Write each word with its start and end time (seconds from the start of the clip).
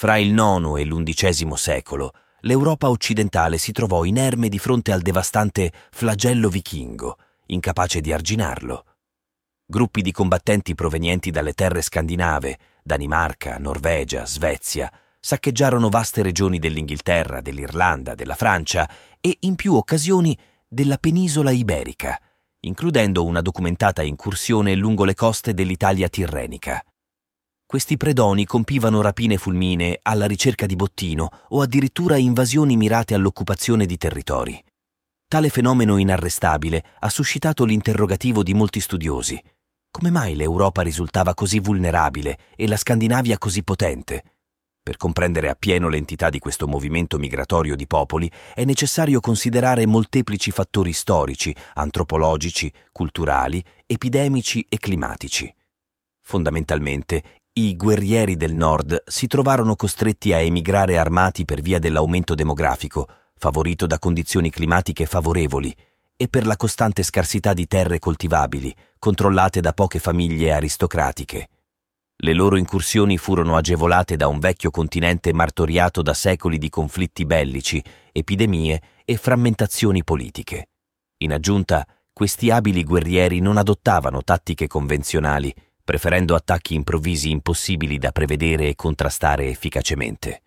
Fra 0.00 0.16
il 0.16 0.28
IX 0.28 0.78
e 0.78 0.84
l'undicesimo 0.84 1.56
secolo, 1.56 2.12
l'Europa 2.42 2.88
occidentale 2.88 3.58
si 3.58 3.72
trovò 3.72 4.04
inerme 4.04 4.48
di 4.48 4.60
fronte 4.60 4.92
al 4.92 5.02
devastante 5.02 5.72
flagello 5.90 6.48
vichingo, 6.48 7.18
incapace 7.46 8.00
di 8.00 8.12
arginarlo. 8.12 8.84
Gruppi 9.66 10.00
di 10.02 10.12
combattenti 10.12 10.76
provenienti 10.76 11.32
dalle 11.32 11.52
terre 11.52 11.82
scandinave, 11.82 12.58
Danimarca, 12.80 13.58
Norvegia, 13.58 14.24
Svezia, 14.24 14.88
saccheggiarono 15.18 15.88
vaste 15.88 16.22
regioni 16.22 16.60
dell'Inghilterra, 16.60 17.40
dell'Irlanda, 17.40 18.14
della 18.14 18.36
Francia 18.36 18.88
e 19.20 19.38
in 19.40 19.56
più 19.56 19.74
occasioni 19.74 20.38
della 20.68 20.98
penisola 20.98 21.50
iberica, 21.50 22.16
includendo 22.60 23.24
una 23.24 23.40
documentata 23.40 24.02
incursione 24.02 24.76
lungo 24.76 25.04
le 25.04 25.16
coste 25.16 25.54
dell'Italia 25.54 26.08
tirrenica. 26.08 26.84
Questi 27.70 27.98
predoni 27.98 28.46
compivano 28.46 29.02
rapine 29.02 29.36
fulminee 29.36 29.98
alla 30.00 30.24
ricerca 30.24 30.64
di 30.64 30.74
bottino 30.74 31.28
o 31.48 31.60
addirittura 31.60 32.16
invasioni 32.16 32.78
mirate 32.78 33.12
all'occupazione 33.12 33.84
di 33.84 33.98
territori. 33.98 34.58
Tale 35.28 35.50
fenomeno 35.50 35.98
inarrestabile 35.98 36.82
ha 37.00 37.10
suscitato 37.10 37.66
l'interrogativo 37.66 38.42
di 38.42 38.54
molti 38.54 38.80
studiosi. 38.80 39.38
Come 39.90 40.08
mai 40.08 40.34
l'Europa 40.34 40.80
risultava 40.80 41.34
così 41.34 41.58
vulnerabile 41.58 42.38
e 42.56 42.66
la 42.66 42.78
Scandinavia 42.78 43.36
così 43.36 43.62
potente? 43.62 44.36
Per 44.82 44.96
comprendere 44.96 45.50
appieno 45.50 45.90
l'entità 45.90 46.30
di 46.30 46.38
questo 46.38 46.66
movimento 46.66 47.18
migratorio 47.18 47.76
di 47.76 47.86
popoli 47.86 48.32
è 48.54 48.64
necessario 48.64 49.20
considerare 49.20 49.84
molteplici 49.84 50.50
fattori 50.52 50.94
storici, 50.94 51.54
antropologici, 51.74 52.72
culturali, 52.92 53.62
epidemici 53.84 54.64
e 54.70 54.78
climatici. 54.78 55.54
Fondamentalmente, 56.28 57.37
i 57.60 57.74
guerrieri 57.74 58.36
del 58.36 58.54
nord 58.54 59.02
si 59.04 59.26
trovarono 59.26 59.74
costretti 59.74 60.32
a 60.32 60.38
emigrare 60.38 60.96
armati 60.96 61.44
per 61.44 61.60
via 61.60 61.80
dell'aumento 61.80 62.36
demografico, 62.36 63.08
favorito 63.36 63.84
da 63.84 63.98
condizioni 63.98 64.48
climatiche 64.48 65.06
favorevoli, 65.06 65.74
e 66.16 66.28
per 66.28 66.46
la 66.46 66.54
costante 66.54 67.02
scarsità 67.02 67.54
di 67.54 67.66
terre 67.66 67.98
coltivabili, 67.98 68.72
controllate 69.00 69.60
da 69.60 69.72
poche 69.72 69.98
famiglie 69.98 70.52
aristocratiche. 70.52 71.48
Le 72.18 72.32
loro 72.32 72.56
incursioni 72.56 73.18
furono 73.18 73.56
agevolate 73.56 74.14
da 74.14 74.28
un 74.28 74.38
vecchio 74.38 74.70
continente 74.70 75.32
martoriato 75.32 76.00
da 76.00 76.14
secoli 76.14 76.58
di 76.58 76.68
conflitti 76.68 77.26
bellici, 77.26 77.82
epidemie 78.12 78.80
e 79.04 79.16
frammentazioni 79.16 80.04
politiche. 80.04 80.68
In 81.18 81.32
aggiunta, 81.32 81.84
questi 82.12 82.50
abili 82.50 82.84
guerrieri 82.84 83.40
non 83.40 83.56
adottavano 83.56 84.22
tattiche 84.22 84.68
convenzionali, 84.68 85.52
preferendo 85.88 86.34
attacchi 86.34 86.74
improvvisi 86.74 87.30
impossibili 87.30 87.96
da 87.96 88.12
prevedere 88.12 88.68
e 88.68 88.74
contrastare 88.74 89.48
efficacemente. 89.48 90.42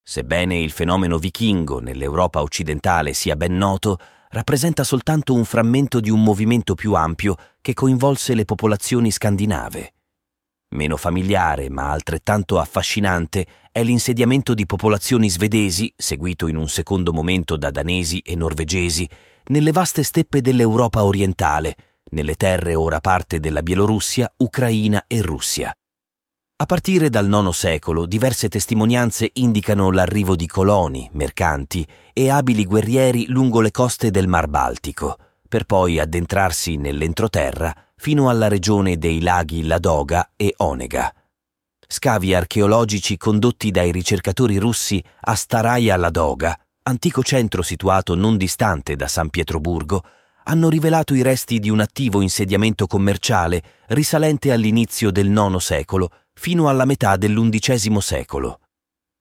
Sebbene 0.00 0.60
il 0.60 0.70
fenomeno 0.70 1.18
vichingo 1.18 1.80
nell'Europa 1.80 2.40
occidentale 2.40 3.12
sia 3.12 3.34
ben 3.34 3.56
noto, 3.56 3.98
rappresenta 4.28 4.84
soltanto 4.84 5.34
un 5.34 5.44
frammento 5.44 5.98
di 5.98 6.08
un 6.08 6.22
movimento 6.22 6.76
più 6.76 6.92
ampio 6.94 7.34
che 7.60 7.74
coinvolse 7.74 8.32
le 8.34 8.44
popolazioni 8.44 9.10
scandinave. 9.10 9.94
Meno 10.68 10.96
familiare, 10.96 11.68
ma 11.68 11.90
altrettanto 11.90 12.60
affascinante, 12.60 13.44
è 13.72 13.82
l'insediamento 13.82 14.54
di 14.54 14.66
popolazioni 14.66 15.28
svedesi, 15.28 15.92
seguito 15.96 16.46
in 16.46 16.54
un 16.54 16.68
secondo 16.68 17.12
momento 17.12 17.56
da 17.56 17.72
danesi 17.72 18.20
e 18.20 18.36
norvegesi, 18.36 19.10
nelle 19.46 19.72
vaste 19.72 20.04
steppe 20.04 20.40
dell'Europa 20.40 21.02
orientale, 21.02 21.74
nelle 22.10 22.34
terre 22.34 22.74
ora 22.74 23.00
parte 23.00 23.40
della 23.40 23.62
Bielorussia, 23.62 24.32
Ucraina 24.38 25.04
e 25.06 25.22
Russia. 25.22 25.72
A 26.56 26.66
partire 26.66 27.08
dal 27.08 27.26
IX 27.26 27.48
secolo 27.48 28.04
diverse 28.04 28.48
testimonianze 28.48 29.30
indicano 29.34 29.90
l'arrivo 29.90 30.36
di 30.36 30.46
coloni, 30.46 31.08
mercanti 31.12 31.86
e 32.12 32.28
abili 32.28 32.66
guerrieri 32.66 33.26
lungo 33.28 33.62
le 33.62 33.70
coste 33.70 34.10
del 34.10 34.28
Mar 34.28 34.46
Baltico, 34.46 35.16
per 35.48 35.64
poi 35.64 35.98
addentrarsi 35.98 36.76
nell'entroterra 36.76 37.74
fino 37.96 38.28
alla 38.28 38.48
regione 38.48 38.98
dei 38.98 39.20
laghi 39.20 39.66
Ladoga 39.66 40.32
e 40.36 40.54
Onega. 40.58 41.12
Scavi 41.86 42.34
archeologici 42.34 43.16
condotti 43.16 43.70
dai 43.70 43.90
ricercatori 43.90 44.58
russi 44.58 45.02
a 45.22 45.34
Staraja 45.34 45.96
Ladoga, 45.96 46.58
antico 46.82 47.22
centro 47.22 47.62
situato 47.62 48.14
non 48.14 48.36
distante 48.36 48.96
da 48.96 49.08
San 49.08 49.28
Pietroburgo, 49.28 50.02
hanno 50.50 50.68
rivelato 50.68 51.14
i 51.14 51.22
resti 51.22 51.60
di 51.60 51.70
un 51.70 51.78
attivo 51.78 52.20
insediamento 52.20 52.88
commerciale 52.88 53.62
risalente 53.86 54.50
all'inizio 54.50 55.12
del 55.12 55.28
IX 55.28 55.56
secolo 55.58 56.10
fino 56.34 56.68
alla 56.68 56.84
metà 56.84 57.16
dell'undicesimo 57.16 58.00
secolo. 58.00 58.58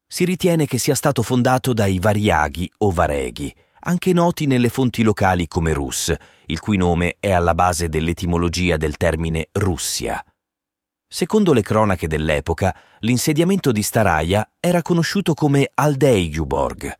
Si 0.08 0.26
ritiene 0.26 0.66
che 0.66 0.80
sia 0.80 0.96
stato 0.96 1.22
fondato 1.22 1.72
dai 1.72 2.00
Variaghi 2.00 2.72
o 2.80 2.90
Vareghi, 2.90 3.56
anche 3.82 4.12
noti 4.12 4.48
nelle 4.48 4.70
fonti 4.70 5.04
locali 5.04 5.48
come 5.48 5.72
Rus, 5.72 6.12
il 6.48 6.60
cui 6.60 6.78
nome 6.78 7.18
è 7.20 7.30
alla 7.30 7.54
base 7.54 7.90
dell'etimologia 7.90 8.76
del 8.78 8.98
termine 8.98 9.50
Russia. 9.52 10.24
Secondo 11.08 11.54
le 11.54 11.62
cronache 11.62 12.08
dell'epoca, 12.08 12.76
l'insediamento 13.02 13.72
di 13.72 13.84
Staraia 13.84 14.50
era 14.60 14.82
conosciuto 14.82 15.36
come 15.36 15.70
Aldeiuborg, 15.76 16.92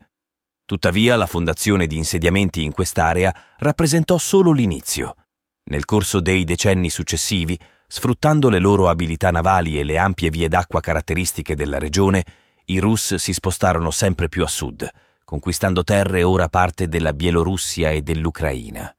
Tuttavia 0.70 1.16
la 1.16 1.26
fondazione 1.26 1.88
di 1.88 1.96
insediamenti 1.96 2.62
in 2.62 2.70
quest'area 2.70 3.34
rappresentò 3.58 4.18
solo 4.18 4.52
l'inizio. 4.52 5.16
Nel 5.64 5.84
corso 5.84 6.20
dei 6.20 6.44
decenni 6.44 6.90
successivi, 6.90 7.58
sfruttando 7.88 8.48
le 8.48 8.60
loro 8.60 8.88
abilità 8.88 9.32
navali 9.32 9.80
e 9.80 9.82
le 9.82 9.98
ampie 9.98 10.30
vie 10.30 10.46
d'acqua 10.46 10.78
caratteristiche 10.78 11.56
della 11.56 11.80
regione, 11.80 12.24
i 12.66 12.78
Rus 12.78 13.16
si 13.16 13.32
spostarono 13.32 13.90
sempre 13.90 14.28
più 14.28 14.44
a 14.44 14.46
sud, 14.46 14.88
conquistando 15.24 15.82
terre 15.82 16.22
ora 16.22 16.48
parte 16.48 16.86
della 16.86 17.14
Bielorussia 17.14 17.90
e 17.90 18.02
dell'Ucraina. 18.02 18.94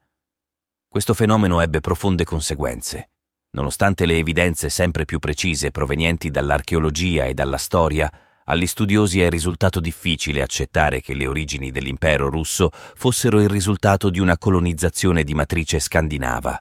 Questo 0.86 1.14
fenomeno 1.14 1.62
ebbe 1.62 1.80
profonde 1.80 2.24
conseguenze. 2.24 3.12
Nonostante 3.52 4.04
le 4.04 4.18
evidenze 4.18 4.68
sempre 4.68 5.06
più 5.06 5.18
precise 5.18 5.70
provenienti 5.70 6.30
dall'archeologia 6.30 7.24
e 7.24 7.32
dalla 7.32 7.56
storia, 7.56 8.12
agli 8.44 8.66
studiosi 8.66 9.20
è 9.20 9.28
risultato 9.28 9.80
difficile 9.80 10.42
accettare 10.42 11.00
che 11.00 11.14
le 11.14 11.26
origini 11.26 11.70
dell'impero 11.70 12.28
russo 12.28 12.70
fossero 12.72 13.40
il 13.40 13.48
risultato 13.48 14.10
di 14.10 14.18
una 14.18 14.38
colonizzazione 14.38 15.24
di 15.24 15.34
matrice 15.34 15.78
scandinava. 15.78 16.60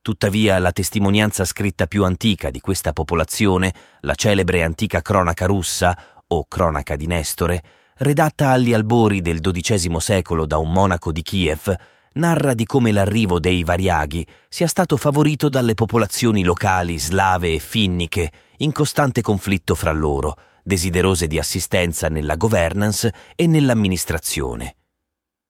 Tuttavia 0.00 0.58
la 0.58 0.70
testimonianza 0.70 1.44
scritta 1.44 1.86
più 1.86 2.04
antica 2.04 2.50
di 2.50 2.60
questa 2.60 2.92
popolazione, 2.92 3.72
la 4.00 4.14
celebre 4.14 4.62
antica 4.62 5.00
cronaca 5.00 5.46
russa, 5.46 5.96
o 6.26 6.46
cronaca 6.46 6.96
di 6.96 7.06
Nestore, 7.06 7.62
redatta 7.96 8.50
agli 8.50 8.74
albori 8.74 9.20
del 9.20 9.40
XII 9.40 10.00
secolo 10.00 10.46
da 10.46 10.58
un 10.58 10.72
monaco 10.72 11.12
di 11.12 11.22
Kiev, 11.22 11.74
narra 12.14 12.54
di 12.54 12.64
come 12.64 12.92
l'arrivo 12.92 13.40
dei 13.40 13.64
variaghi 13.64 14.26
sia 14.48 14.66
stato 14.66 14.96
favorito 14.96 15.48
dalle 15.48 15.74
popolazioni 15.74 16.42
locali 16.42 16.98
slave 16.98 17.54
e 17.54 17.58
finniche 17.58 18.30
in 18.58 18.72
costante 18.72 19.20
conflitto 19.20 19.74
fra 19.74 19.92
loro, 19.92 20.36
desiderose 20.64 21.26
di 21.28 21.38
assistenza 21.38 22.08
nella 22.08 22.36
governance 22.36 23.12
e 23.36 23.46
nell'amministrazione. 23.46 24.76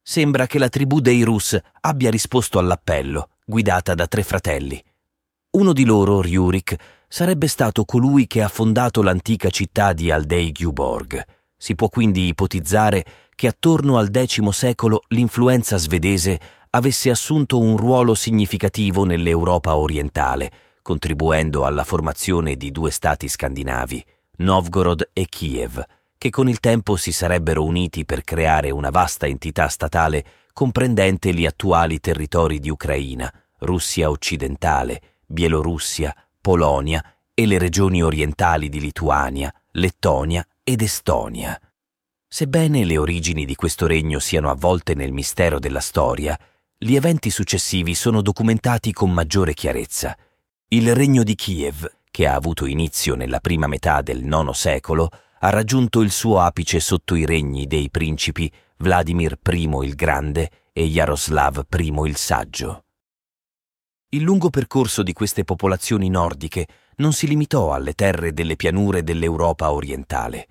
Sembra 0.02 0.46
che 0.46 0.58
la 0.58 0.68
tribù 0.68 1.00
dei 1.00 1.22
Rus 1.22 1.58
abbia 1.80 2.10
risposto 2.10 2.58
all'appello, 2.58 3.30
guidata 3.46 3.94
da 3.94 4.06
tre 4.06 4.22
fratelli. 4.22 4.82
Uno 5.52 5.72
di 5.72 5.84
loro, 5.84 6.20
Ryurik, 6.20 6.76
sarebbe 7.08 7.46
stato 7.46 7.84
colui 7.84 8.26
che 8.26 8.42
ha 8.42 8.48
fondato 8.48 9.00
l'antica 9.00 9.48
città 9.50 9.92
di 9.92 10.10
Aldei-Gyuborg. 10.10 11.24
Si 11.56 11.74
può 11.74 11.88
quindi 11.88 12.26
ipotizzare 12.26 13.04
che 13.34 13.46
attorno 13.46 13.96
al 13.96 14.10
X 14.12 14.46
secolo 14.48 15.04
l'influenza 15.08 15.76
svedese 15.76 16.38
avesse 16.70 17.08
assunto 17.08 17.60
un 17.60 17.76
ruolo 17.76 18.14
significativo 18.14 19.04
nell'Europa 19.04 19.76
orientale, 19.76 20.50
contribuendo 20.82 21.64
alla 21.64 21.84
formazione 21.84 22.56
di 22.56 22.70
due 22.70 22.90
stati 22.90 23.28
scandinavi, 23.28 24.04
Novgorod 24.36 25.10
e 25.12 25.26
Kiev, 25.28 25.82
che 26.18 26.30
con 26.30 26.48
il 26.48 26.58
tempo 26.58 26.96
si 26.96 27.12
sarebbero 27.12 27.64
uniti 27.64 28.04
per 28.04 28.22
creare 28.22 28.70
una 28.70 28.90
vasta 28.90 29.26
entità 29.26 29.68
statale 29.68 30.24
comprendente 30.52 31.32
gli 31.34 31.46
attuali 31.46 32.00
territori 32.00 32.58
di 32.58 32.70
Ucraina, 32.70 33.32
Russia 33.58 34.10
occidentale, 34.10 35.00
Bielorussia, 35.26 36.14
Polonia 36.40 37.04
e 37.34 37.46
le 37.46 37.58
regioni 37.58 38.02
orientali 38.02 38.68
di 38.68 38.80
Lituania, 38.80 39.52
Lettonia 39.72 40.46
ed 40.62 40.82
Estonia. 40.82 41.60
Sebbene 42.26 42.84
le 42.84 42.96
origini 42.98 43.44
di 43.44 43.54
questo 43.54 43.86
regno 43.86 44.18
siano 44.18 44.50
avvolte 44.50 44.94
nel 44.94 45.12
mistero 45.12 45.58
della 45.58 45.80
storia, 45.80 46.38
gli 46.76 46.96
eventi 46.96 47.30
successivi 47.30 47.94
sono 47.94 48.22
documentati 48.22 48.92
con 48.92 49.12
maggiore 49.12 49.54
chiarezza. 49.54 50.16
Il 50.68 50.94
regno 50.94 51.22
di 51.22 51.34
Kiev 51.34 51.88
che 52.14 52.28
ha 52.28 52.34
avuto 52.36 52.66
inizio 52.66 53.16
nella 53.16 53.40
prima 53.40 53.66
metà 53.66 54.00
del 54.00 54.22
IX 54.22 54.50
secolo, 54.50 55.08
ha 55.40 55.50
raggiunto 55.50 56.00
il 56.00 56.12
suo 56.12 56.38
apice 56.38 56.78
sotto 56.78 57.16
i 57.16 57.26
regni 57.26 57.66
dei 57.66 57.90
principi 57.90 58.48
Vladimir 58.76 59.36
I 59.44 59.68
il 59.82 59.96
Grande 59.96 60.48
e 60.72 60.86
Jaroslav 60.86 61.66
I 61.76 61.92
il 62.04 62.14
Saggio. 62.14 62.84
Il 64.10 64.22
lungo 64.22 64.48
percorso 64.48 65.02
di 65.02 65.12
queste 65.12 65.42
popolazioni 65.42 66.08
nordiche 66.08 66.68
non 66.98 67.12
si 67.12 67.26
limitò 67.26 67.72
alle 67.72 67.94
terre 67.94 68.32
delle 68.32 68.54
pianure 68.54 69.02
dell'Europa 69.02 69.72
orientale. 69.72 70.46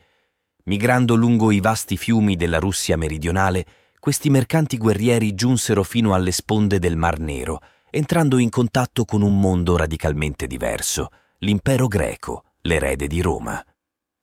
Migrando 0.65 1.15
lungo 1.15 1.49
i 1.49 1.61
vasti 1.61 1.95
fiumi 1.95 2.35
della 2.35 2.59
Russia 2.59 2.97
meridionale, 2.97 3.65
questi 3.99 4.29
mercanti 4.29 4.75
guerrieri 4.75 5.33
giunsero 5.33 5.83
fino 5.83 6.13
alle 6.13 6.33
sponde 6.33 6.77
del 6.79 6.97
Mar 6.97 7.19
Nero, 7.19 7.61
entrando 7.89 8.37
in 8.37 8.49
contatto 8.49 9.05
con 9.05 9.21
un 9.21 9.39
mondo 9.39 9.77
radicalmente 9.77 10.45
diverso, 10.45 11.07
l'impero 11.43 11.87
greco, 11.87 12.45
l'erede 12.61 13.05
di 13.05 13.21
Roma. 13.21 13.63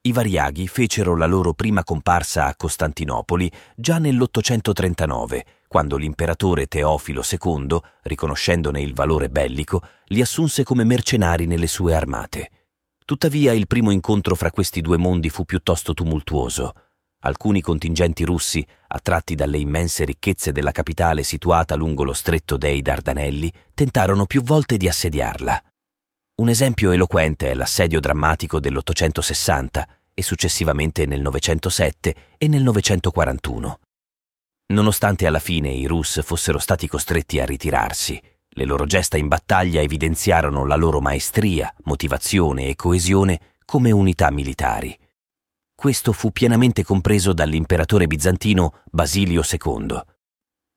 I 0.03 0.13
variaghi 0.13 0.67
fecero 0.67 1.15
la 1.15 1.27
loro 1.27 1.53
prima 1.53 1.85
comparsa 1.85 2.47
a 2.47 2.57
Costantinopoli 2.57 3.51
già 3.77 3.99
nell'839, 3.99 5.41
quando 5.69 5.99
l'imperatore 5.99 6.67
Teofilo 6.67 7.23
II, 7.23 7.79
riconoscendone 8.05 8.81
il 8.81 8.95
valore 8.95 9.29
bellico, 9.29 9.83
li 10.07 10.23
assunse 10.23 10.65
come 10.65 10.85
mercenari 10.85 11.45
nelle 11.45 11.67
sue 11.67 11.95
armate. 11.95 12.51
Tuttavia 13.05 13.53
il 13.53 13.67
primo 13.67 13.91
incontro 13.91 14.35
fra 14.35 14.51
questi 14.51 14.81
due 14.81 14.97
mondi 14.97 15.29
fu 15.29 15.45
piuttosto 15.45 15.93
tumultuoso. 15.93 16.73
Alcuni 17.25 17.61
contingenti 17.61 18.25
russi, 18.25 18.67
attratti 18.89 19.35
dalle 19.35 19.59
immense 19.59 20.07
ricchezze 20.07 20.53
della 20.53 20.73
capitale 20.73 21.23
situata 21.23 21.75
lungo 21.75 22.03
lo 22.03 22.15
stretto 22.15 22.57
dei 22.57 22.81
Dardanelli, 22.81 23.53
tentarono 23.75 24.25
più 24.25 24.43
volte 24.43 24.79
di 24.79 24.89
assediarla. 24.89 25.63
Un 26.41 26.49
esempio 26.49 26.91
eloquente 26.91 27.51
è 27.51 27.55
l'assedio 27.55 28.01
drammatico 28.01 28.61
dell'860 28.61 29.83
e 30.15 30.23
successivamente 30.23 31.05
nel 31.05 31.21
907 31.21 32.15
e 32.39 32.49
nel 32.49 32.63
941. 32.63 33.79
Nonostante 34.69 35.27
alla 35.27 35.39
fine 35.39 35.69
i 35.69 35.85
Rus 35.87 36.23
fossero 36.25 36.59
stati 36.59 36.89
costretti 36.89 37.41
a 37.41 37.45
ritirarsi, 37.45 38.19
le 38.49 38.65
loro 38.65 38.87
gesta 38.87 39.19
in 39.19 39.29
battaglia 39.29 39.83
evidenziarono 39.83 40.65
la 40.65 40.77
loro 40.77 41.03
maestria, 41.03 41.71
motivazione 41.85 42.69
e 42.69 42.75
coesione 42.75 43.57
come 43.67 43.91
unità 43.91 44.31
militari. 44.31 44.99
Questo 45.75 46.13
fu 46.13 46.31
pienamente 46.31 46.83
compreso 46.83 47.35
dall'imperatore 47.35 48.07
bizantino 48.07 48.81
Basilio 48.91 49.43
II. 49.43 50.01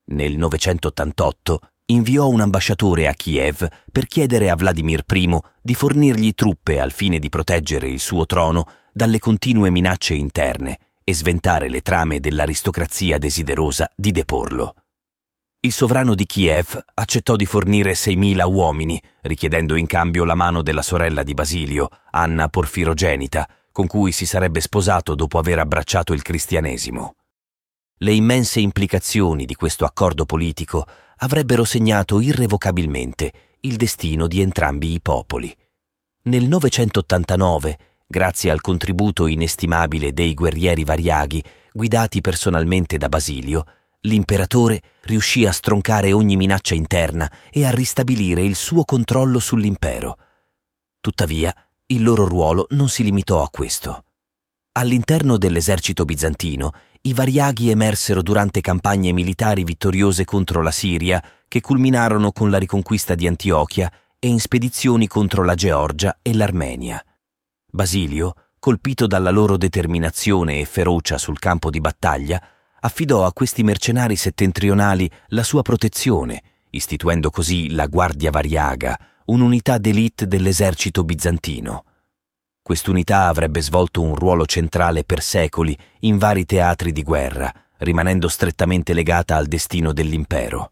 Nel 0.07 0.35
988 0.35 1.59
inviò 1.93 2.27
un 2.27 2.41
ambasciatore 2.41 3.07
a 3.07 3.13
Kiev 3.13 3.67
per 3.91 4.07
chiedere 4.07 4.49
a 4.49 4.55
Vladimir 4.55 5.03
I 5.07 5.39
di 5.61 5.73
fornirgli 5.73 6.33
truppe 6.33 6.79
al 6.79 6.91
fine 6.91 7.19
di 7.19 7.29
proteggere 7.29 7.87
il 7.87 7.99
suo 7.99 8.25
trono 8.25 8.67
dalle 8.91 9.19
continue 9.19 9.69
minacce 9.69 10.13
interne 10.13 10.77
e 11.03 11.13
sventare 11.13 11.69
le 11.69 11.81
trame 11.81 12.19
dell'aristocrazia 12.19 13.17
desiderosa 13.17 13.89
di 13.95 14.11
deporlo. 14.11 14.75
Il 15.59 15.71
sovrano 15.71 16.13
di 16.13 16.25
Kiev 16.25 16.77
accettò 16.93 17.37
di 17.37 17.45
fornire 17.45 17.93
6.000 17.93 18.45
uomini, 18.51 19.01
richiedendo 19.21 19.75
in 19.75 19.85
cambio 19.85 20.25
la 20.25 20.35
mano 20.35 20.61
della 20.61 20.81
sorella 20.81 21.23
di 21.23 21.33
Basilio, 21.33 21.87
Anna 22.11 22.49
Porfirogenita, 22.49 23.47
con 23.71 23.87
cui 23.87 24.11
si 24.11 24.25
sarebbe 24.25 24.59
sposato 24.59 25.15
dopo 25.15 25.37
aver 25.37 25.59
abbracciato 25.59 26.11
il 26.13 26.21
cristianesimo. 26.21 27.15
Le 27.99 28.11
immense 28.11 28.59
implicazioni 28.59 29.45
di 29.45 29.55
questo 29.55 29.85
accordo 29.85 30.25
politico 30.25 30.85
avrebbero 31.23 31.63
segnato 31.63 32.19
irrevocabilmente 32.19 33.31
il 33.61 33.77
destino 33.77 34.27
di 34.27 34.41
entrambi 34.41 34.91
i 34.91 34.99
popoli. 34.99 35.55
Nel 36.23 36.43
989, 36.49 37.77
grazie 38.05 38.51
al 38.51 38.59
contributo 38.59 39.27
inestimabile 39.27 40.11
dei 40.11 40.33
guerrieri 40.33 40.83
variaghi, 40.83 41.41
guidati 41.71 42.19
personalmente 42.19 42.97
da 42.97 43.07
Basilio, 43.07 43.63
l'imperatore 44.01 44.81
riuscì 45.03 45.45
a 45.45 45.53
stroncare 45.53 46.11
ogni 46.11 46.35
minaccia 46.35 46.75
interna 46.75 47.31
e 47.49 47.65
a 47.65 47.71
ristabilire 47.71 48.43
il 48.43 48.55
suo 48.55 48.83
controllo 48.83 49.39
sull'impero. 49.39 50.17
Tuttavia, 50.99 51.55
il 51.85 52.03
loro 52.03 52.27
ruolo 52.27 52.67
non 52.71 52.89
si 52.89 53.01
limitò 53.01 53.41
a 53.41 53.49
questo. 53.49 54.03
All'interno 54.73 55.37
dell'esercito 55.37 56.03
bizantino, 56.03 56.71
i 57.05 57.13
variaghi 57.13 57.69
emersero 57.69 58.21
durante 58.21 58.61
campagne 58.61 59.11
militari 59.11 59.65
vittoriose 59.65 60.23
contro 60.23 60.61
la 60.61 60.71
Siria, 60.71 61.21
che 61.49 61.59
culminarono 61.59 62.31
con 62.31 62.49
la 62.49 62.57
riconquista 62.57 63.13
di 63.13 63.27
Antiochia 63.27 63.91
e 64.17 64.29
in 64.29 64.39
spedizioni 64.39 65.07
contro 65.07 65.43
la 65.43 65.53
Georgia 65.53 66.19
e 66.21 66.33
l'Armenia. 66.33 67.03
Basilio, 67.69 68.35
colpito 68.57 69.05
dalla 69.05 69.31
loro 69.31 69.57
determinazione 69.57 70.61
e 70.61 70.65
ferocia 70.65 71.17
sul 71.17 71.39
campo 71.39 71.69
di 71.69 71.81
battaglia, 71.81 72.41
affidò 72.79 73.25
a 73.25 73.33
questi 73.33 73.63
mercenari 73.63 74.15
settentrionali 74.15 75.09
la 75.27 75.43
sua 75.43 75.61
protezione, 75.61 76.41
istituendo 76.69 77.29
così 77.31 77.71
la 77.71 77.87
Guardia 77.87 78.31
Variaga, 78.31 78.97
un'unità 79.25 79.77
d'élite 79.77 80.25
dell'esercito 80.25 81.03
bizantino. 81.03 81.83
Quest'unità 82.63 83.27
avrebbe 83.27 83.61
svolto 83.61 84.01
un 84.01 84.15
ruolo 84.15 84.45
centrale 84.45 85.03
per 85.03 85.21
secoli 85.21 85.77
in 85.99 86.17
vari 86.17 86.45
teatri 86.45 86.93
di 86.93 87.03
guerra, 87.03 87.53
rimanendo 87.79 88.29
strettamente 88.29 88.93
legata 88.93 89.35
al 89.35 89.47
destino 89.47 89.91
dell'impero. 89.91 90.71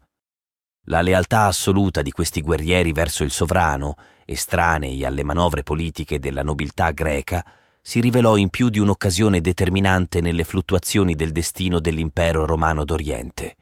La 0.86 1.02
lealtà 1.02 1.44
assoluta 1.44 2.00
di 2.00 2.10
questi 2.10 2.40
guerrieri 2.40 2.92
verso 2.92 3.24
il 3.24 3.30
sovrano, 3.30 3.96
estranei 4.24 5.04
alle 5.04 5.22
manovre 5.22 5.62
politiche 5.62 6.18
della 6.18 6.42
nobiltà 6.42 6.92
greca, 6.92 7.44
si 7.82 8.00
rivelò 8.00 8.36
in 8.36 8.48
più 8.48 8.70
di 8.70 8.78
un'occasione 8.78 9.42
determinante 9.42 10.22
nelle 10.22 10.44
fluttuazioni 10.44 11.14
del 11.14 11.30
destino 11.30 11.78
dell'impero 11.78 12.46
romano 12.46 12.86
d'Oriente. 12.86 13.56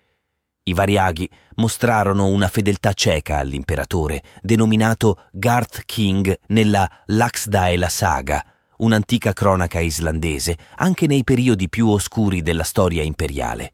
I 0.71 0.73
variaghi 0.73 1.29
mostrarono 1.57 2.29
una 2.29 2.47
fedeltà 2.47 2.93
cieca 2.93 3.39
all'imperatore, 3.39 4.23
denominato 4.41 5.25
Garth 5.33 5.83
King 5.85 6.39
nella 6.47 6.89
Laxdaela 7.07 7.89
Saga, 7.89 8.45
un'antica 8.77 9.33
cronaca 9.33 9.81
islandese, 9.81 10.57
anche 10.77 11.09
nei 11.09 11.25
periodi 11.25 11.69
più 11.69 11.89
oscuri 11.89 12.41
della 12.41 12.63
storia 12.63 13.03
imperiale. 13.03 13.73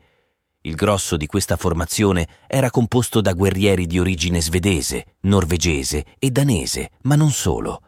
Il 0.63 0.75
grosso 0.75 1.19
di 1.19 1.27
questa 1.27 1.57
formazione 1.57 2.27
era 2.47 2.71
composto 2.71 3.21
da 3.21 3.35
guerrieri 3.35 3.87
di 3.87 3.99
origine 3.99 4.41
svedese, 4.41 5.17
norvegese 5.21 6.07
e 6.19 6.31
danese, 6.31 6.93
ma 7.03 7.15
non 7.15 7.31
solo. 7.31 7.83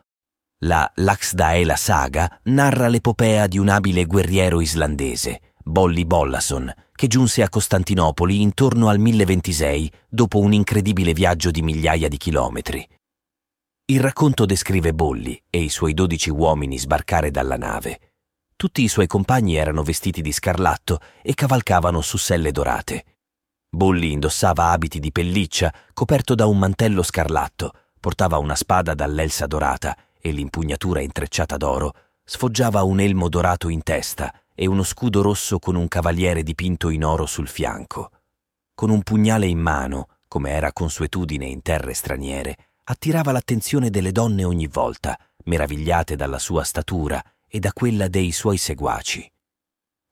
La 0.65 0.89
Laxdaela 0.97 1.77
Saga 1.77 2.41
narra 2.45 2.89
l'epopea 2.89 3.47
di 3.47 3.57
un 3.57 3.71
abile 3.71 4.05
guerriero 4.05 4.61
islandese, 4.61 5.55
Bolli 5.65 6.05
Bollason, 6.05 6.71
che 6.99 7.07
giunse 7.07 7.45
a 7.45 7.49
Costantinopoli 7.49 8.43
intorno 8.43 8.89
al 8.89 8.99
1026 8.99 9.93
dopo 10.09 10.41
un 10.41 10.53
incredibile 10.53 11.13
viaggio 11.13 11.53
di 11.53 11.63
migliaia 11.63 12.09
di 12.09 12.17
chilometri. 12.17 12.85
Il 13.85 14.01
racconto 14.01 14.45
descrive 14.45 14.93
Bolli 14.93 15.41
e 15.49 15.61
i 15.61 15.69
suoi 15.69 15.95
dodici 15.95 16.29
uomini 16.29 16.77
sbarcare 16.77 17.31
dalla 17.31 17.57
nave. 17.57 18.15
Tutti 18.57 18.83
i 18.83 18.89
suoi 18.89 19.07
compagni 19.07 19.55
erano 19.55 19.85
vestiti 19.85 20.21
di 20.21 20.33
scarlatto 20.33 20.99
e 21.23 21.35
cavalcavano 21.35 22.01
su 22.01 22.17
selle 22.17 22.51
dorate. 22.51 23.05
Bolli 23.71 24.11
indossava 24.11 24.71
abiti 24.73 24.99
di 24.99 25.13
pelliccia 25.13 25.73
coperto 25.93 26.35
da 26.35 26.47
un 26.47 26.59
mantello 26.59 27.05
scarlatto, 27.05 27.75
portava 28.01 28.39
una 28.39 28.57
spada 28.57 28.95
dall'elsa 28.95 29.47
dorata 29.47 29.97
e 30.21 30.33
l'impugnatura 30.33 31.01
intrecciata 31.01 31.57
d'oro 31.57 31.93
sfoggiava 32.25 32.83
un 32.83 32.99
elmo 32.99 33.29
dorato 33.29 33.69
in 33.69 33.85
testa 33.85 34.35
e 34.61 34.67
uno 34.67 34.83
scudo 34.83 35.23
rosso 35.23 35.61
con 35.61 35.77
un 35.77 35.87
cavaliere 35.87 36.43
dipinto 36.43 36.89
in 36.89 37.05
oro 37.05 37.27
sul 37.27 37.47
fianco. 37.47 38.11
Con 38.75 38.91
un 38.91 39.05
pugnale 39.05 39.47
in 39.47 39.61
mano, 39.61 40.09
come 40.27 40.51
era 40.51 40.73
consuetudine 40.73 41.47
in 41.47 41.63
terre 41.63 41.95
straniere, 41.95 42.57
attirava 42.83 43.31
l'attenzione 43.31 43.89
delle 43.89 44.11
donne 44.11 44.43
ogni 44.43 44.67
volta, 44.67 45.17
meravigliate 45.45 46.17
dalla 46.17 46.41
sua 46.41 46.65
statura 46.65 47.23
e 47.47 47.61
da 47.61 47.73
quella 47.73 48.09
dei 48.09 48.33
suoi 48.33 48.57
seguaci. 48.57 49.31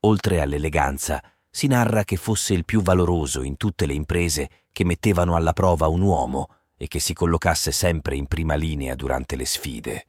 Oltre 0.03 0.41
all'eleganza, 0.41 1.21
si 1.51 1.67
narra 1.67 2.05
che 2.05 2.15
fosse 2.15 2.55
il 2.55 2.65
più 2.65 2.83
valoroso 2.83 3.43
in 3.43 3.57
tutte 3.57 3.85
le 3.85 3.95
imprese 3.95 4.67
che 4.71 4.85
mettevano 4.85 5.35
alla 5.35 5.55
prova 5.55 5.89
un 5.89 6.03
uomo 6.03 6.51
e 6.77 6.87
che 6.87 7.01
si 7.01 7.15
collocasse 7.15 7.73
sempre 7.73 8.15
in 8.15 8.27
prima 8.27 8.55
linea 8.55 8.95
durante 8.95 9.35
le 9.35 9.45
sfide. 9.45 10.07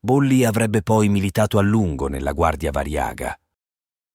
Bolli 0.00 0.46
avrebbe 0.46 0.80
poi 0.80 1.10
militato 1.10 1.58
a 1.58 1.62
lungo 1.62 2.08
nella 2.08 2.32
Guardia 2.32 2.70
Variaga, 2.70 3.38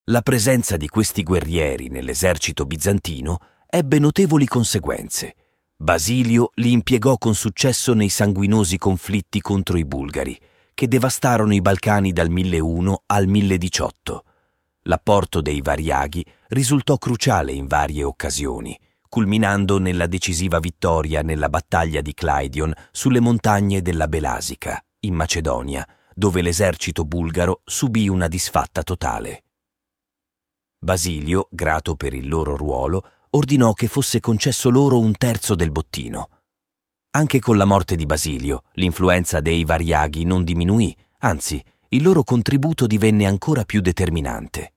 la 0.10 0.22
presenza 0.22 0.78
di 0.78 0.88
questi 0.88 1.24
guerrieri 1.24 1.88
nell'esercito 1.88 2.66
bizantino 2.66 3.40
ebbe 3.68 3.98
notevoli 3.98 4.46
conseguenze. 4.46 5.36
Basilio 5.76 6.52
li 6.56 6.74
impiegò 6.74 7.18
con 7.18 7.34
successo 7.34 7.96
nei 7.96 8.10
sanguinosi 8.10 8.78
conflitti 8.78 9.42
contro 9.42 9.78
i 9.78 9.86
bulgari, 9.86 10.40
che 10.76 10.88
devastarono 10.88 11.56
i 11.56 11.62
Balcani 11.62 12.14
dal 12.14 12.30
1001 12.30 13.02
al 13.08 13.26
1018. 13.26 14.24
L'apporto 14.84 15.42
dei 15.42 15.62
variaghi 15.62 16.24
risultò 16.50 17.00
cruciale 17.00 17.52
in 17.52 17.66
varie 17.66 18.04
occasioni, 18.04 18.80
culminando 19.10 19.80
nella 19.80 20.06
decisiva 20.06 20.60
vittoria 20.60 21.24
nella 21.24 21.50
battaglia 21.50 22.02
di 22.02 22.14
Clydion 22.14 22.72
sulle 22.92 23.20
montagne 23.20 23.82
della 23.82 24.08
Belasica, 24.08 24.80
in 25.00 25.16
Macedonia, 25.16 25.84
dove 26.14 26.44
l'esercito 26.44 27.06
bulgaro 27.06 27.62
subì 27.66 28.08
una 28.08 28.28
disfatta 28.28 28.84
totale. 28.84 29.45
Basilio, 30.86 31.48
grato 31.50 31.96
per 31.96 32.14
il 32.14 32.28
loro 32.30 32.56
ruolo, 32.56 33.10
ordinò 33.32 33.74
che 33.74 33.88
fosse 33.88 34.20
concesso 34.20 34.70
loro 34.70 35.00
un 35.00 35.14
terzo 35.18 35.56
del 35.56 35.72
bottino. 35.72 36.30
Anche 37.16 37.40
con 37.40 37.58
la 37.58 37.66
morte 37.66 37.96
di 37.96 38.06
Basilio, 38.06 38.66
l'influenza 38.74 39.42
dei 39.42 39.66
Variaghi 39.66 40.26
non 40.26 40.44
diminuì, 40.44 40.96
anzi, 41.20 41.62
il 41.90 42.04
loro 42.04 42.24
contributo 42.24 42.86
divenne 42.86 43.26
ancora 43.26 43.64
più 43.64 43.82
determinante. 43.82 44.74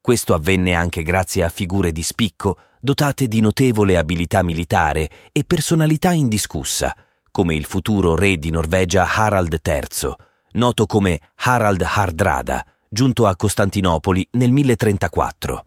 Questo 0.00 0.32
avvenne 0.32 0.72
anche 0.72 1.02
grazie 1.02 1.44
a 1.44 1.50
figure 1.50 1.92
di 1.92 2.02
spicco 2.02 2.58
dotate 2.80 3.28
di 3.28 3.40
notevole 3.40 3.98
abilità 3.98 4.42
militare 4.42 5.10
e 5.30 5.44
personalità 5.44 6.12
indiscussa, 6.12 6.96
come 7.30 7.54
il 7.54 7.66
futuro 7.66 8.16
re 8.16 8.38
di 8.38 8.48
Norvegia 8.48 9.06
Harald 9.14 9.60
III, 9.62 10.14
noto 10.52 10.86
come 10.86 11.20
Harald 11.36 11.82
Hardrada, 11.82 12.64
giunto 12.94 13.26
a 13.26 13.34
Costantinopoli 13.36 14.26
nel 14.32 14.52
1034. 14.52 15.66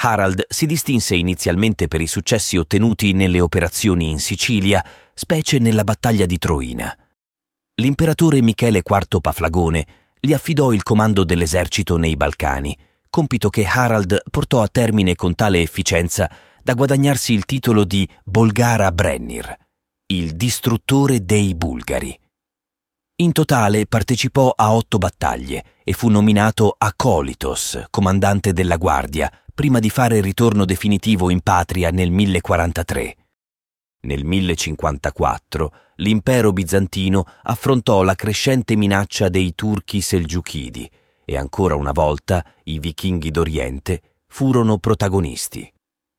Harald 0.00 0.46
si 0.48 0.64
distinse 0.66 1.14
inizialmente 1.14 1.88
per 1.88 2.00
i 2.00 2.06
successi 2.06 2.56
ottenuti 2.56 3.12
nelle 3.12 3.40
operazioni 3.40 4.10
in 4.10 4.18
Sicilia, 4.18 4.84
specie 5.12 5.58
nella 5.58 5.84
battaglia 5.84 6.24
di 6.24 6.38
Troina. 6.38 6.96
L'imperatore 7.74 8.40
Michele 8.40 8.78
IV 8.78 9.20
Paflagone 9.20 9.86
gli 10.18 10.32
affidò 10.32 10.72
il 10.72 10.82
comando 10.82 11.22
dell'esercito 11.22 11.96
nei 11.96 12.16
Balcani, 12.16 12.76
compito 13.10 13.50
che 13.50 13.64
Harald 13.64 14.22
portò 14.30 14.62
a 14.62 14.68
termine 14.68 15.14
con 15.14 15.34
tale 15.34 15.60
efficienza 15.60 16.30
da 16.62 16.72
guadagnarsi 16.74 17.34
il 17.34 17.44
titolo 17.44 17.84
di 17.84 18.08
Bolgara 18.24 18.90
Brennir, 18.90 19.54
il 20.06 20.34
distruttore 20.34 21.24
dei 21.24 21.54
bulgari. 21.54 22.18
In 23.20 23.32
totale 23.32 23.86
partecipò 23.86 24.52
a 24.54 24.72
otto 24.72 24.96
battaglie 24.96 25.64
e 25.82 25.92
fu 25.92 26.08
nominato 26.08 26.72
Acolitos, 26.78 27.86
comandante 27.90 28.52
della 28.52 28.76
guardia, 28.76 29.28
prima 29.52 29.80
di 29.80 29.90
fare 29.90 30.18
il 30.18 30.22
ritorno 30.22 30.64
definitivo 30.64 31.28
in 31.28 31.40
patria 31.40 31.90
nel 31.90 32.12
1043. 32.12 33.16
Nel 34.02 34.24
1054 34.24 35.72
l'impero 35.96 36.52
bizantino 36.52 37.24
affrontò 37.42 38.04
la 38.04 38.14
crescente 38.14 38.76
minaccia 38.76 39.28
dei 39.28 39.52
turchi 39.56 40.00
selgiuchidi 40.00 40.88
e 41.24 41.36
ancora 41.36 41.74
una 41.74 41.90
volta 41.90 42.44
i 42.64 42.78
vichinghi 42.78 43.32
d'Oriente 43.32 44.00
furono 44.28 44.78
protagonisti. 44.78 45.68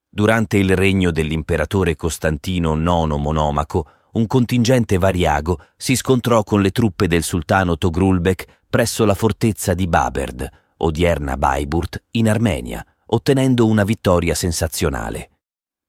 Durante 0.09 0.57
il 0.57 0.75
regno 0.75 1.11
dell'imperatore 1.11 1.95
Costantino 1.95 2.75
IX 2.75 3.15
Monomaco, 3.15 3.89
un 4.13 4.27
contingente 4.27 4.97
variago 4.97 5.59
si 5.77 5.95
scontrò 5.95 6.43
con 6.43 6.61
le 6.61 6.71
truppe 6.71 7.07
del 7.07 7.23
sultano 7.23 7.77
Togrulbek 7.77 8.61
presso 8.69 9.05
la 9.05 9.15
fortezza 9.15 9.73
di 9.73 9.87
Baberd, 9.87 10.49
odierna 10.77 11.37
Baiburt, 11.37 12.03
in 12.11 12.29
Armenia, 12.29 12.85
ottenendo 13.07 13.65
una 13.67 13.83
vittoria 13.83 14.35
sensazionale. 14.35 15.29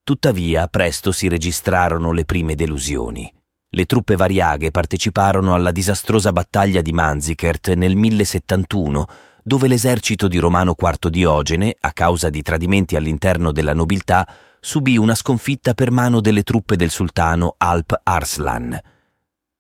Tuttavia, 0.03 0.67
presto 0.67 1.13
si 1.13 1.29
registrarono 1.29 2.13
le 2.13 2.25
prime 2.25 2.55
delusioni. 2.55 3.33
Le 3.73 3.85
truppe 3.87 4.17
variaghe 4.17 4.71
parteciparono 4.73 5.55
alla 5.55 5.71
disastrosa 5.71 6.33
battaglia 6.33 6.81
di 6.81 6.93
Manzikert 6.93 7.75
nel 7.75 7.95
1071, 7.95 9.07
dove 9.45 9.69
l'esercito 9.69 10.27
di 10.27 10.39
Romano 10.39 10.75
IV 10.77 11.09
Diogene, 11.09 11.77
a 11.79 11.93
causa 11.93 12.31
di 12.31 12.43
tradimenti 12.43 12.97
all'interno 12.97 13.53
della 13.53 13.75
nobiltà, 13.75 14.27
subì 14.61 14.99
una 14.99 15.15
sconfitta 15.15 15.73
per 15.73 15.91
mano 15.91 16.21
delle 16.21 16.43
truppe 16.43 16.77
del 16.77 16.91
sultano 16.91 17.55
Alp 17.57 17.99
Arslan. 18.03 18.79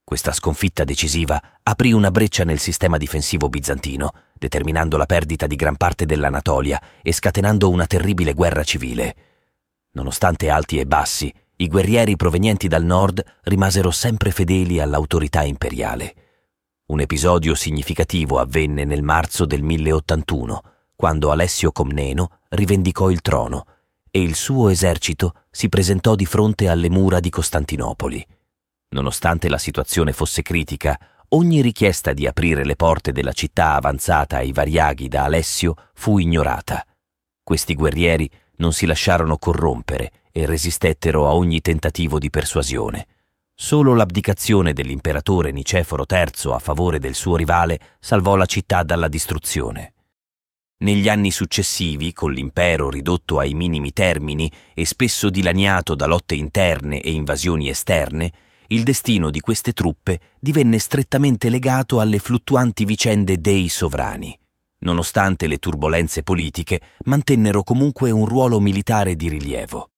Questa 0.04 0.32
sconfitta 0.32 0.84
decisiva 0.84 1.40
aprì 1.62 1.92
una 1.92 2.10
breccia 2.10 2.44
nel 2.44 2.58
sistema 2.58 2.98
difensivo 2.98 3.48
bizantino, 3.48 4.12
determinando 4.34 4.98
la 4.98 5.06
perdita 5.06 5.46
di 5.46 5.56
gran 5.56 5.76
parte 5.76 6.04
dell'Anatolia 6.04 6.80
e 7.00 7.12
scatenando 7.12 7.70
una 7.70 7.86
terribile 7.86 8.34
guerra 8.34 8.62
civile. 8.62 9.16
Nonostante 9.92 10.50
alti 10.50 10.78
e 10.78 10.86
bassi, 10.86 11.32
i 11.56 11.68
guerrieri 11.68 12.16
provenienti 12.16 12.68
dal 12.68 12.84
nord 12.84 13.22
rimasero 13.44 13.90
sempre 13.90 14.32
fedeli 14.32 14.80
all'autorità 14.80 15.42
imperiale. 15.44 16.14
Un 16.86 17.00
episodio 17.00 17.54
significativo 17.54 18.38
avvenne 18.38 18.84
nel 18.84 19.02
marzo 19.02 19.46
del 19.46 19.62
1081, 19.62 20.62
quando 20.94 21.30
Alessio 21.30 21.72
Comneno 21.72 22.40
rivendicò 22.48 23.10
il 23.10 23.22
trono 23.22 23.64
e 24.10 24.20
il 24.20 24.34
suo 24.34 24.68
esercito 24.68 25.34
si 25.50 25.68
presentò 25.68 26.14
di 26.14 26.26
fronte 26.26 26.68
alle 26.68 26.90
mura 26.90 27.20
di 27.20 27.30
Costantinopoli. 27.30 28.26
Nonostante 28.90 29.48
la 29.48 29.58
situazione 29.58 30.12
fosse 30.12 30.42
critica, 30.42 30.98
ogni 31.28 31.60
richiesta 31.60 32.12
di 32.12 32.26
aprire 32.26 32.64
le 32.64 32.76
porte 32.76 33.12
della 33.12 33.32
città 33.32 33.74
avanzata 33.74 34.38
ai 34.38 34.52
variaghi 34.52 35.08
da 35.08 35.24
Alessio 35.24 35.74
fu 35.94 36.18
ignorata. 36.18 36.84
Questi 37.42 37.74
guerrieri 37.74 38.28
non 38.56 38.72
si 38.72 38.86
lasciarono 38.86 39.38
corrompere 39.38 40.12
e 40.32 40.46
resistettero 40.46 41.26
a 41.26 41.34
ogni 41.34 41.60
tentativo 41.60 42.18
di 42.18 42.30
persuasione. 42.30 43.06
Solo 43.54 43.94
l'abdicazione 43.94 44.72
dell'imperatore 44.72 45.52
Niceforo 45.52 46.04
III 46.08 46.52
a 46.52 46.58
favore 46.58 46.98
del 46.98 47.14
suo 47.14 47.36
rivale 47.36 47.78
salvò 48.00 48.34
la 48.34 48.46
città 48.46 48.82
dalla 48.82 49.08
distruzione. 49.08 49.92
Negli 50.82 51.10
anni 51.10 51.30
successivi, 51.30 52.14
con 52.14 52.32
l'impero 52.32 52.88
ridotto 52.88 53.38
ai 53.38 53.52
minimi 53.52 53.92
termini 53.92 54.50
e 54.72 54.86
spesso 54.86 55.28
dilaniato 55.28 55.94
da 55.94 56.06
lotte 56.06 56.34
interne 56.34 57.02
e 57.02 57.12
invasioni 57.12 57.68
esterne, 57.68 58.32
il 58.68 58.82
destino 58.82 59.28
di 59.28 59.40
queste 59.40 59.74
truppe 59.74 60.20
divenne 60.40 60.78
strettamente 60.78 61.50
legato 61.50 62.00
alle 62.00 62.18
fluttuanti 62.18 62.86
vicende 62.86 63.42
dei 63.42 63.68
sovrani. 63.68 64.34
Nonostante 64.78 65.48
le 65.48 65.58
turbulenze 65.58 66.22
politiche, 66.22 66.80
mantennero 67.04 67.62
comunque 67.62 68.10
un 68.10 68.24
ruolo 68.24 68.58
militare 68.58 69.16
di 69.16 69.28
rilievo. 69.28 69.90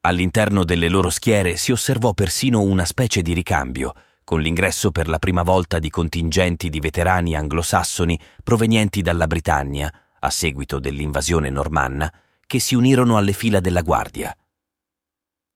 All'interno 0.00 0.64
delle 0.64 0.88
loro 0.88 1.10
schiere 1.10 1.56
si 1.56 1.70
osservò 1.70 2.12
persino 2.12 2.60
una 2.60 2.84
specie 2.84 3.22
di 3.22 3.34
ricambio, 3.34 3.94
con 4.24 4.40
l'ingresso 4.40 4.90
per 4.90 5.06
la 5.06 5.20
prima 5.20 5.44
volta 5.44 5.78
di 5.78 5.90
contingenti 5.90 6.70
di 6.70 6.80
veterani 6.80 7.36
anglosassoni 7.36 8.18
provenienti 8.42 9.00
dalla 9.00 9.28
Britannia, 9.28 9.92
a 10.24 10.30
seguito 10.30 10.78
dell'invasione 10.78 11.50
normanna, 11.50 12.12
che 12.46 12.58
si 12.58 12.74
unirono 12.74 13.16
alle 13.16 13.32
fila 13.32 13.60
della 13.60 13.82
Guardia. 13.82 14.36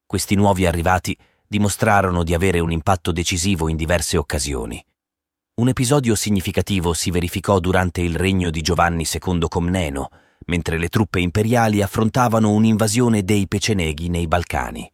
Questi 0.06 0.34
nuovi 0.34 0.66
arrivati 0.66 1.16
dimostrarono 1.46 2.22
di 2.22 2.34
avere 2.34 2.60
un 2.60 2.70
impatto 2.70 3.10
decisivo 3.10 3.68
in 3.68 3.76
diverse 3.76 4.16
occasioni. 4.16 4.84
Un 5.54 5.68
episodio 5.68 6.14
significativo 6.14 6.92
si 6.92 7.10
verificò 7.10 7.58
durante 7.58 8.00
il 8.00 8.14
regno 8.14 8.50
di 8.50 8.60
Giovanni 8.60 9.04
II 9.10 9.46
Comneno, 9.48 10.10
mentre 10.46 10.78
le 10.78 10.88
truppe 10.88 11.20
imperiali 11.20 11.82
affrontavano 11.82 12.50
un'invasione 12.52 13.25
dei 13.25 13.48
peceneghi 13.48 14.08
nei 14.08 14.28
Balcani. 14.28 14.90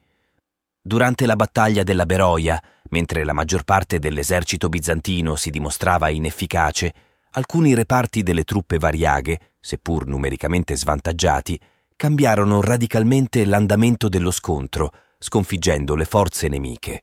Durante 0.80 1.26
la 1.26 1.36
battaglia 1.36 1.82
della 1.82 2.06
Beroia, 2.06 2.62
mentre 2.90 3.24
la 3.24 3.32
maggior 3.32 3.64
parte 3.64 3.98
dell'esercito 3.98 4.68
bizantino 4.68 5.36
si 5.36 5.50
dimostrava 5.50 6.08
inefficace, 6.08 6.92
alcuni 7.34 7.74
reparti 7.74 8.22
delle 8.22 8.44
truppe 8.44 8.78
variaghe, 8.78 9.54
seppur 9.60 10.06
numericamente 10.06 10.76
svantaggiati, 10.76 11.58
cambiarono 11.96 12.60
radicalmente 12.60 13.44
l'andamento 13.44 14.08
dello 14.08 14.30
scontro, 14.30 14.92
sconfiggendo 15.18 15.94
le 15.94 16.04
forze 16.04 16.48
nemiche. 16.48 17.02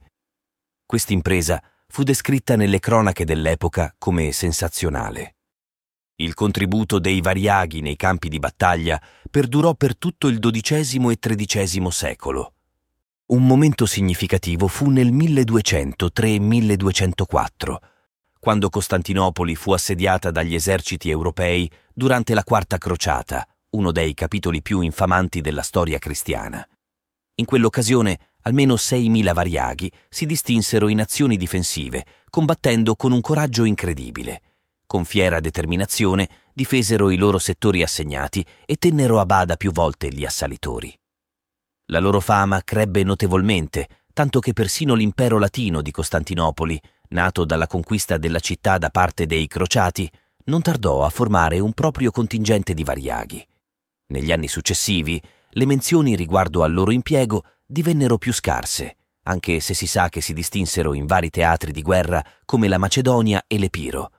Quest'impresa 0.85 1.61
fu 1.88 2.03
descritta 2.03 2.55
nelle 2.55 2.79
cronache 2.79 3.25
dell'epoca 3.25 3.93
come 3.97 4.31
sensazionale. 4.31 5.35
Il 6.15 6.33
contributo 6.33 7.00
dei 7.00 7.19
variaghi 7.19 7.81
nei 7.81 7.95
campi 7.95 8.29
di 8.29 8.39
battaglia 8.39 9.01
perdurò 9.29 9.73
per 9.73 9.97
tutto 9.97 10.27
il 10.27 10.39
XII 10.39 11.11
e 11.11 11.17
XIII 11.19 11.91
secolo. 11.91 12.53
Un 13.27 13.45
momento 13.45 13.85
significativo 13.85 14.67
fu 14.67 14.89
nel 14.89 15.13
1203-1204, 15.13 17.75
quando 18.41 18.69
Costantinopoli 18.69 19.55
fu 19.55 19.71
assediata 19.71 20.31
dagli 20.31 20.55
eserciti 20.55 21.10
europei 21.12 21.71
durante 21.93 22.33
la 22.33 22.43
Quarta 22.43 22.77
Crociata, 22.77 23.48
uno 23.69 23.91
dei 23.93 24.15
capitoli 24.15 24.62
più 24.62 24.81
infamanti 24.81 25.41
della 25.41 25.62
storia 25.62 26.00
cristiana. 26.00 26.67
In 27.36 27.45
quell'occasione 27.45 28.19
almeno 28.41 28.74
6.000 28.74 29.33
variaghi 29.33 29.91
si 30.10 30.25
distinsero 30.25 30.89
in 30.89 31.00
azioni 31.00 31.38
difensive, 31.38 32.05
combattendo 32.31 32.95
con 32.95 33.12
un 33.12 33.21
coraggio 33.21 33.63
incredibile 33.63 34.41
con 34.91 35.05
fiera 35.05 35.39
determinazione, 35.39 36.27
difesero 36.51 37.12
i 37.12 37.15
loro 37.15 37.39
settori 37.39 37.81
assegnati 37.81 38.45
e 38.65 38.75
tennero 38.75 39.21
a 39.21 39.25
bada 39.25 39.55
più 39.55 39.71
volte 39.71 40.10
gli 40.10 40.25
assalitori. 40.25 40.93
La 41.91 42.00
loro 42.00 42.19
fama 42.19 42.62
crebbe 42.62 43.01
notevolmente, 43.01 43.88
tanto 44.12 44.41
che 44.41 44.51
persino 44.51 44.93
l'impero 44.93 45.39
latino 45.39 45.81
di 45.81 45.91
Costantinopoli, 45.91 46.77
nato 47.12 47.46
dalla 47.46 47.68
conquista 47.68 48.18
della 48.18 48.39
città 48.39 48.77
da 48.77 48.89
parte 48.89 49.25
dei 49.25 49.48
crociati, 49.48 50.12
non 50.46 50.62
tardò 50.62 51.06
a 51.06 51.10
formare 51.10 51.60
un 51.60 51.74
proprio 51.74 52.12
contingente 52.12 52.74
di 52.74 52.84
variaghi. 52.84 53.46
Negli 54.08 54.32
anni 54.32 54.48
successivi, 54.48 55.22
le 55.51 55.65
menzioni 55.65 56.15
riguardo 56.15 56.63
al 56.63 56.74
loro 56.74 56.91
impiego 56.91 57.46
divennero 57.65 58.18
più 58.18 58.34
scarse, 58.34 58.98
anche 59.24 59.60
se 59.60 59.74
si 59.74 59.88
sa 59.88 60.10
che 60.10 60.20
si 60.20 60.34
distinsero 60.34 60.94
in 60.94 61.06
vari 61.06 61.30
teatri 61.30 61.72
di 61.72 61.82
guerra 61.82 62.24
come 62.46 62.68
la 62.68 62.77
Macedonia 62.77 63.44
e 63.48 63.58
l'Epiro, 63.58 64.12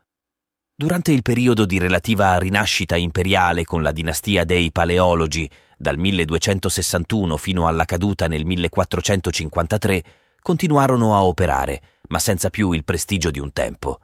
Durante 0.82 1.12
il 1.12 1.22
periodo 1.22 1.64
di 1.64 1.78
relativa 1.78 2.36
rinascita 2.38 2.96
imperiale 2.96 3.62
con 3.62 3.82
la 3.82 3.92
dinastia 3.92 4.44
dei 4.44 4.72
Paleologi, 4.72 5.48
dal 5.76 5.96
1261 5.96 7.36
fino 7.36 7.68
alla 7.68 7.84
caduta 7.84 8.26
nel 8.26 8.44
1453, 8.44 10.02
continuarono 10.40 11.14
a 11.14 11.22
operare, 11.22 11.80
ma 12.12 12.18
senza 12.18 12.50
più 12.50 12.72
il 12.72 12.84
prestigio 12.84 13.30
di 13.30 13.40
un 13.40 13.52
tempo. 13.52 13.98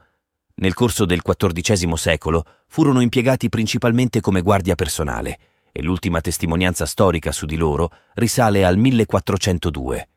Nel 0.55 0.73
corso 0.73 1.05
del 1.05 1.21
XIV 1.21 1.93
secolo 1.93 2.43
furono 2.67 3.01
impiegati 3.01 3.49
principalmente 3.49 4.19
come 4.19 4.41
guardia 4.41 4.73
personale 4.73 5.37
e 5.71 5.83
l'ultima 5.83 6.19
testimonianza 6.19 6.87
storica 6.87 7.31
su 7.31 7.45
di 7.45 7.55
loro 7.55 7.91
risale 8.15 8.65
al 8.65 8.77
1402. 8.77 10.09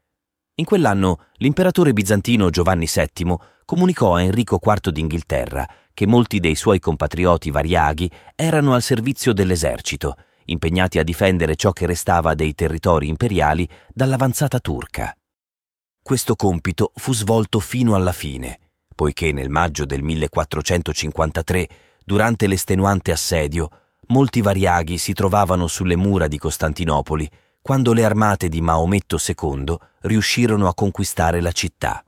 In 0.54 0.64
quell'anno 0.64 1.26
l'imperatore 1.34 1.92
bizantino 1.92 2.48
Giovanni 2.48 2.88
VII 2.92 3.36
comunicò 3.66 4.14
a 4.14 4.22
Enrico 4.22 4.58
IV 4.60 4.90
d'Inghilterra 4.90 5.68
che 5.92 6.06
molti 6.06 6.40
dei 6.40 6.54
suoi 6.54 6.78
compatrioti 6.80 7.50
variaghi 7.50 8.10
erano 8.34 8.72
al 8.72 8.80
servizio 8.80 9.34
dell'esercito, 9.34 10.16
impegnati 10.46 10.98
a 10.98 11.04
difendere 11.04 11.56
ciò 11.56 11.72
che 11.72 11.84
restava 11.84 12.34
dei 12.34 12.54
territori 12.54 13.08
imperiali 13.08 13.68
dall'avanzata 13.92 14.60
turca. 14.60 15.14
Questo 16.04 16.34
compito 16.34 16.90
fu 16.96 17.14
svolto 17.14 17.60
fino 17.60 17.94
alla 17.94 18.10
fine, 18.10 18.58
poiché 18.92 19.30
nel 19.30 19.50
maggio 19.50 19.84
del 19.84 20.02
1453, 20.02 21.68
durante 22.04 22.48
l'estenuante 22.48 23.12
assedio, 23.12 23.70
molti 24.08 24.40
variaghi 24.40 24.98
si 24.98 25.12
trovavano 25.12 25.68
sulle 25.68 25.94
mura 25.94 26.26
di 26.26 26.38
Costantinopoli 26.38 27.30
quando 27.62 27.92
le 27.92 28.04
armate 28.04 28.48
di 28.48 28.60
Maometto 28.60 29.16
II 29.24 29.76
riuscirono 30.00 30.66
a 30.66 30.74
conquistare 30.74 31.40
la 31.40 31.52
città. 31.52 32.02